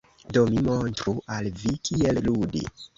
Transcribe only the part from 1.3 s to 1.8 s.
al vi